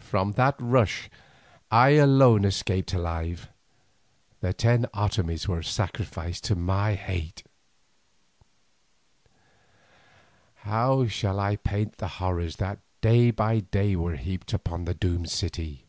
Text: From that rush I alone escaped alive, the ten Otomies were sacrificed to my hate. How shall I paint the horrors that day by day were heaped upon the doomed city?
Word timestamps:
From 0.00 0.32
that 0.32 0.56
rush 0.58 1.08
I 1.70 1.90
alone 1.90 2.44
escaped 2.44 2.92
alive, 2.92 3.48
the 4.40 4.52
ten 4.52 4.86
Otomies 4.92 5.46
were 5.46 5.62
sacrificed 5.62 6.42
to 6.46 6.56
my 6.56 6.96
hate. 6.96 7.44
How 10.66 11.06
shall 11.06 11.38
I 11.38 11.54
paint 11.54 11.98
the 11.98 12.08
horrors 12.18 12.56
that 12.56 12.80
day 13.00 13.30
by 13.30 13.60
day 13.60 13.94
were 13.94 14.16
heaped 14.16 14.52
upon 14.52 14.86
the 14.86 14.94
doomed 14.94 15.30
city? 15.30 15.84